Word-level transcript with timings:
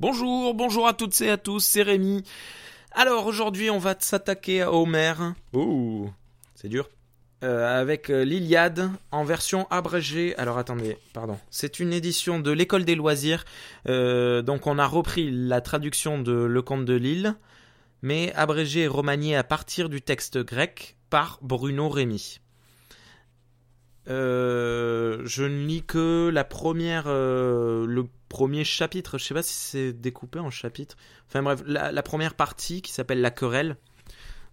Bonjour, 0.00 0.54
bonjour 0.54 0.88
à 0.88 0.94
toutes 0.94 1.20
et 1.20 1.28
à 1.28 1.36
tous, 1.36 1.60
c'est 1.60 1.82
Rémi. 1.82 2.24
Alors 2.92 3.26
aujourd'hui 3.26 3.68
on 3.68 3.76
va 3.76 3.94
s'attaquer 3.98 4.62
à 4.62 4.72
Homer. 4.72 5.12
Ouh, 5.52 6.10
c'est 6.54 6.70
dur. 6.70 6.88
Euh, 7.44 7.78
avec 7.78 8.08
euh, 8.08 8.24
l'Iliade 8.24 8.88
en 9.12 9.24
version 9.24 9.66
abrégée. 9.68 10.34
Alors 10.38 10.56
attendez, 10.56 10.96
pardon. 11.12 11.36
C'est 11.50 11.80
une 11.80 11.92
édition 11.92 12.40
de 12.40 12.50
l'école 12.50 12.86
des 12.86 12.94
loisirs. 12.94 13.44
Euh, 13.90 14.40
donc 14.40 14.66
on 14.66 14.78
a 14.78 14.86
repris 14.86 15.30
la 15.30 15.60
traduction 15.60 16.18
de 16.18 16.32
Le 16.32 16.62
Comte 16.62 16.86
de 16.86 16.94
Lille, 16.94 17.34
mais 18.00 18.32
abrégée 18.32 18.84
et 18.84 18.88
remaniée 18.88 19.36
à 19.36 19.44
partir 19.44 19.90
du 19.90 20.00
texte 20.00 20.38
grec 20.38 20.96
par 21.10 21.38
Bruno 21.42 21.90
Rémy. 21.90 22.40
je 24.06 25.42
ne 25.42 25.66
lis 25.66 25.82
que 25.82 26.30
la 26.32 26.44
première, 26.44 27.04
le 27.06 28.06
premier 28.30 28.64
chapitre, 28.64 29.18
je 29.18 29.24
sais 29.24 29.34
pas 29.34 29.42
si 29.42 29.52
c'est 29.52 29.92
découpé 29.92 30.38
en 30.38 30.50
chapitres. 30.50 30.96
Enfin 31.28 31.42
bref, 31.42 31.62
la, 31.66 32.02
première 32.02 32.34
partie 32.34 32.80
qui 32.80 32.92
s'appelle 32.92 33.20
La 33.20 33.30
querelle, 33.30 33.76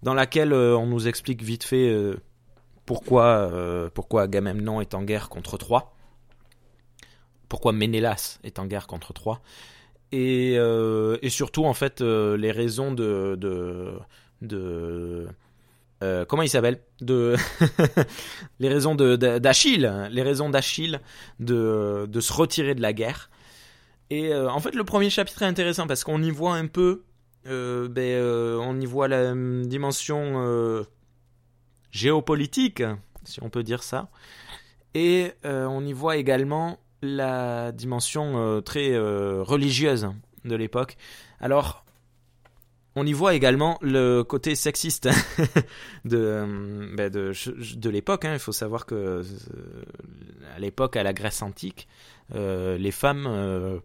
dans 0.04 0.16
laquelle 0.16 0.52
euh, 0.52 0.76
on 0.76 0.88
nous 0.88 1.08
explique 1.08 1.44
vite 1.44 1.64
fait 1.64 1.90
euh, 1.90 2.18
pourquoi, 2.86 3.26
euh, 3.26 3.90
pourquoi 3.94 4.24
Agamemnon 4.24 4.82
est 4.82 4.96
en 4.96 5.04
guerre 5.04 5.30
contre 5.30 5.58
Troie, 5.58 5.96
pourquoi 7.48 7.72
Ménélas 7.72 8.40
est 8.44 8.60
en 8.60 8.66
guerre 8.66 8.88
contre 8.88 9.14
Troie, 9.14 9.42
et, 10.12 10.54
et 10.56 11.30
surtout 11.30 11.66
en 11.66 11.74
fait 11.74 12.02
les 12.02 12.52
raisons 12.52 12.94
de, 12.94 13.36
de, 13.38 14.00
de 14.42 15.28
comment 16.28 16.44
il 16.44 16.50
s'appelle? 16.50 16.80
De 17.02 17.36
les 18.60 18.70
raisons 18.70 18.96
d'Achille 18.96 20.08
les 20.10 20.24
raisons 20.24 20.50
d'Achille 20.50 21.02
de, 21.40 22.06
de 22.10 22.20
se 22.22 22.32
retirer 22.34 22.74
de 22.74 22.82
la 22.82 22.94
guerre 22.94 23.30
et 24.10 24.34
euh, 24.34 24.50
en 24.50 24.60
fait, 24.60 24.76
le 24.76 24.84
premier 24.84 25.10
chapitre 25.10 25.42
est 25.44 25.48
intéressant 25.48 25.88
parce 25.88 26.04
qu'on 26.04 26.22
y 26.24 26.32
voit 26.32 26.56
un 26.56 26.68
peu, 26.68 27.04
euh, 27.48 27.88
ben, 27.90 28.04
euh, 28.04 28.58
on 28.58 28.80
y 28.80 28.86
voit 28.86 29.08
la 29.08 29.34
dimension 29.34 30.86
géopolitique, 31.92 32.84
si 33.24 33.42
on 33.44 33.50
peut 33.50 33.64
dire 33.64 33.84
ça, 33.84 34.10
et 34.94 35.34
on 35.44 35.86
y 35.86 35.94
voit 35.94 36.18
également 36.18 36.80
la 37.02 37.72
dimension 37.72 38.62
très 38.62 38.98
religieuse 38.98 40.10
de 40.46 40.56
l'époque. 40.56 40.98
Alors, 41.40 41.84
on 42.96 43.06
y 43.06 43.14
voit 43.14 43.36
également 43.36 43.78
le 43.82 44.24
côté 44.24 44.56
sexiste 44.56 45.08
de, 46.06 46.96
ben, 46.96 47.12
de, 47.12 47.32
de 47.76 47.90
l'époque. 47.90 48.26
Hein. 48.26 48.34
Il 48.34 48.40
faut 48.40 48.52
savoir 48.52 48.86
que 48.86 49.24
à 50.56 50.60
l'époque, 50.60 50.96
à 50.96 51.04
la 51.04 51.14
Grèce 51.14 51.42
antique, 51.42 51.88
les 52.34 52.92
femmes 52.92 53.82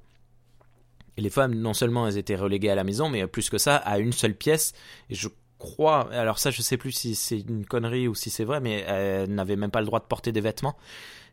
et 1.17 1.21
les 1.21 1.31
femmes, 1.31 1.55
non 1.55 1.75
seulement 1.75 2.07
elles 2.07 2.19
étaient 2.19 2.37
reléguées 2.37 2.71
à 2.71 2.75
la 2.75 2.85
maison, 2.85 3.09
mais 3.09 3.27
plus 3.27 3.51
que 3.51 3.59
ça, 3.59 3.77
à 3.77 3.99
une 3.99 4.13
seule 4.13 4.35
pièce. 4.35 4.73
Et 5.11 5.15
je 5.15 5.29
crois, 5.59 6.13
alors 6.13 6.39
ça, 6.39 6.51
je 6.51 6.61
sais 6.61 6.77
plus 6.77 6.93
si 6.93 7.15
c'est 7.15 7.39
une 7.39 7.65
connerie 7.65 8.09
ou 8.09 8.15
si 8.15 8.31
c'est 8.31 8.45
vrai, 8.45 8.61
mais 8.61 8.81
elles 8.81 9.33
n'avaient 9.33 9.57
même 9.57 9.71
pas 9.71 9.81
le 9.81 9.87
droit 9.87 10.01
de 10.01 10.05
porter 10.07 10.33
des 10.33 10.41
vêtements. 10.41 10.77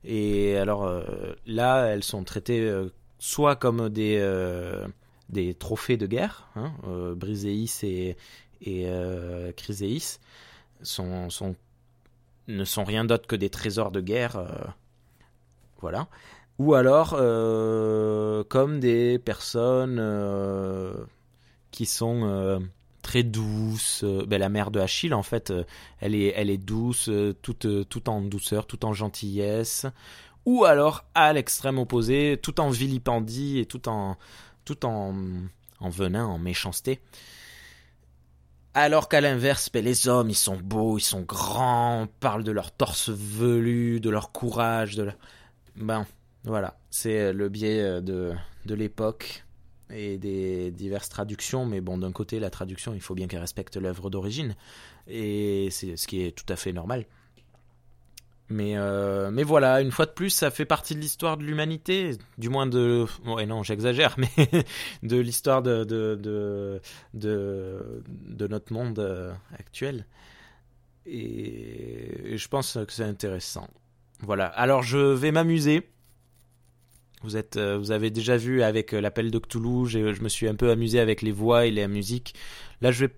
Et 0.04 0.56
alors 0.58 0.86
euh, 0.86 1.04
là, 1.46 1.88
elles 1.88 2.04
sont 2.04 2.24
traitées 2.24 2.62
euh, 2.62 2.94
soit 3.18 3.56
comme 3.56 3.90
des, 3.90 4.18
euh, 4.20 4.88
des 5.30 5.54
trophées 5.54 5.98
de 5.98 6.08
guerre, 6.08 6.48
hein, 6.56 6.72
Briséis 7.16 7.80
et, 7.84 8.18
et 8.62 8.86
ne 12.48 12.66
sont 12.66 12.84
rien 12.84 13.06
d'autre 13.06 13.28
que 13.28 13.36
des 13.36 13.50
trésors 13.50 13.92
de 13.92 14.02
guerre. 14.02 14.42
voilà 15.82 16.08
ou 16.60 16.74
alors 16.74 17.16
euh, 17.18 18.44
comme 18.44 18.80
des 18.80 19.18
personnes 19.18 19.98
euh, 20.00 20.94
qui 21.72 21.86
sont 21.86 22.22
euh, 22.26 22.60
très 23.02 23.24
douces. 23.24 24.04
Ben, 24.28 24.40
la 24.40 24.50
mère 24.50 24.70
de 24.70 24.80
Achille, 24.80 25.14
en 25.14 25.24
fait, 25.24 25.54
elle 26.00 26.14
est, 26.14 26.34
elle 26.36 26.50
est 26.50 26.58
douce, 26.58 27.10
toute, 27.42 27.88
tout 27.88 28.10
en 28.10 28.22
douceur, 28.22 28.68
tout 28.68 28.86
en 28.86 28.94
gentillesse. 28.94 29.88
Ou 30.46 30.66
alors, 30.66 31.06
à 31.16 31.32
l'extrême 31.34 31.80
opposé, 31.80 32.38
tout 32.42 32.60
en 32.60 32.70
vilipendie 32.70 33.60
et 33.60 33.66
tout 33.66 33.88
en, 33.88 34.18
tout 34.66 34.86
en, 34.86 35.16
en 35.80 35.90
venin, 35.90 36.26
en 36.26 36.38
méchanceté. 36.38 37.00
Alors 38.74 39.10
qu'à 39.10 39.22
l'inverse, 39.22 39.70
ben, 39.72 39.84
les 39.84 40.08
hommes, 40.08 40.30
ils 40.30 40.36
sont 40.36 40.58
beaux, 40.58 40.98
ils 40.98 41.02
sont 41.02 41.22
grands, 41.22 42.08
parlent 42.20 42.44
de 42.44 42.52
leur 42.52 42.72
torse 42.72 43.10
velu, 43.10 44.00
de 44.00 44.10
leur 44.10 44.32
courage, 44.32 44.96
de 44.96 45.04
leur... 45.04 45.16
Ben, 45.76 46.06
voilà, 46.44 46.78
c'est 46.90 47.20
euh, 47.20 47.34
le 47.34 47.50
biais 47.50 47.82
euh, 47.82 48.02
de, 48.02 48.34
de 48.66 48.76
l'époque 48.76 49.46
et 49.90 50.18
des 50.18 50.72
diverses 50.72 51.10
traductions, 51.10 51.66
mais 51.66 51.82
bon, 51.82 51.98
d'un 51.98 52.12
côté, 52.12 52.40
la 52.40 52.50
traduction, 52.50 52.94
il 52.94 53.02
faut 53.02 53.16
bien 53.16 53.28
qu'elle 53.28 53.40
respecte 53.40 53.76
l'œuvre 53.76 54.10
d'origine, 54.10 54.56
et 55.08 55.70
c'est 55.72 55.98
ce 55.98 56.08
qui 56.08 56.24
est 56.24 56.32
tout 56.32 56.52
à 56.52 56.56
fait 56.56 56.72
normal. 56.72 57.06
Mais, 58.52 58.78
euh, 58.78 59.30
mais 59.32 59.44
voilà, 59.44 59.82
une 59.82 59.92
fois 59.92 60.08
de 60.08 60.12
plus, 60.12 60.32
ça 60.32 60.50
fait 60.50 60.66
partie 60.66 60.96
de 60.96 61.00
l'histoire 61.00 61.38
de 61.38 61.44
l'humanité, 61.44 62.18
du 62.40 62.50
moins 62.50 62.66
de... 62.66 63.06
Ouais 63.26 63.46
non, 63.46 63.62
j'exagère, 63.62 64.16
mais 64.18 64.30
de 65.04 65.18
l'histoire 65.18 65.62
de 65.62 65.84
de, 65.84 66.16
de, 66.16 66.82
de, 67.14 68.04
de, 68.08 68.48
notre 68.48 68.74
monde 68.74 69.36
actuel. 69.58 70.06
Et 71.06 72.38
je 72.38 72.48
pense 72.48 72.74
que 72.88 72.92
c'est 72.92 73.04
intéressant. 73.04 73.68
Voilà, 74.22 74.48
alors 74.48 74.82
je 74.82 74.98
vais 74.98 75.32
m'amuser 75.32 75.88
vous, 77.22 77.38
êtes, 77.38 77.58
euh, 77.58 77.78
vous 77.78 77.92
avez 77.92 78.12
déjà 78.12 78.38
vu 78.38 78.64
avec 78.64 78.94
euh, 78.94 79.02
l'appel 79.02 79.32
de 79.32 79.40
Cthulhu, 79.40 79.88
je 79.88 80.22
me 80.22 80.30
suis 80.30 80.48
un 80.48 80.56
peu 80.56 80.72
amusé 80.72 81.00
avec 81.00 81.22
les 81.22 81.32
voix 81.32 81.66
et 81.66 81.72
la 81.72 81.88
musique. 81.88 82.34
Là, 82.82 82.92
je 82.92 83.06
vais 83.06 83.14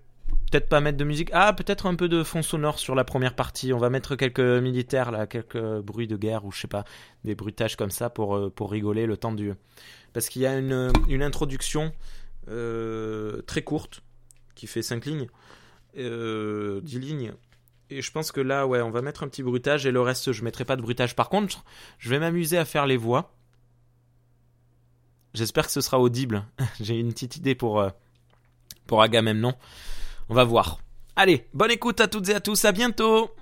peut-être 0.50 0.68
pas 0.68 0.80
mettre 0.80 0.98
de 0.98 1.04
musique. 1.04 1.30
Ah, 1.32 1.52
peut-être 1.52 1.86
un 1.86 1.94
peu 1.94 2.08
de 2.08 2.22
fond 2.22 2.42
sonore 2.42 2.78
sur 2.78 2.94
la 2.94 3.04
première 3.04 3.34
partie. 3.34 3.72
On 3.72 3.78
va 3.78 3.90
mettre 3.90 4.16
quelques 4.16 4.40
militaires, 4.40 5.12
là, 5.12 5.26
quelques 5.26 5.80
bruits 5.80 6.08
de 6.08 6.16
guerre 6.16 6.44
ou 6.44 6.52
je 6.52 6.60
sais 6.60 6.68
pas, 6.68 6.84
des 7.24 7.34
bruitages 7.34 7.76
comme 7.76 7.90
ça 7.90 8.10
pour, 8.10 8.36
euh, 8.36 8.50
pour 8.50 8.70
rigoler 8.72 9.06
le 9.06 9.16
temps 9.16 9.32
du. 9.32 9.52
Parce 10.12 10.28
qu'il 10.28 10.42
y 10.42 10.46
a 10.46 10.58
une, 10.58 10.92
une 11.08 11.22
introduction 11.22 11.92
très 12.44 13.62
courte 13.62 14.02
qui 14.54 14.66
fait 14.66 14.82
5 14.82 15.06
lignes, 15.06 15.28
10 15.94 16.98
lignes. 16.98 17.32
Et 17.88 18.02
je 18.02 18.10
pense 18.10 18.32
que 18.32 18.40
là, 18.40 18.66
ouais, 18.66 18.80
on 18.80 18.90
va 18.90 19.00
mettre 19.00 19.22
un 19.22 19.28
petit 19.28 19.42
bruitage 19.42 19.86
et 19.86 19.90
le 19.90 20.00
reste, 20.00 20.32
je 20.32 20.42
mettrai 20.44 20.64
pas 20.64 20.76
de 20.76 20.82
bruitage. 20.82 21.14
Par 21.14 21.28
contre, 21.28 21.62
je 21.98 22.10
vais 22.10 22.18
m'amuser 22.18 22.58
à 22.58 22.64
faire 22.64 22.86
les 22.86 22.96
voix. 22.96 23.34
J'espère 25.34 25.66
que 25.66 25.72
ce 25.72 25.80
sera 25.80 25.98
audible. 25.98 26.44
J'ai 26.80 26.98
une 26.98 27.12
petite 27.12 27.36
idée 27.36 27.54
pour, 27.54 27.80
euh, 27.80 27.90
pour 28.86 29.02
Agamemnon. 29.02 29.54
On 30.28 30.34
va 30.34 30.44
voir. 30.44 30.78
Allez, 31.16 31.46
bonne 31.52 31.70
écoute 31.70 32.00
à 32.00 32.08
toutes 32.08 32.28
et 32.28 32.34
à 32.34 32.40
tous, 32.40 32.64
à 32.64 32.72
bientôt 32.72 33.34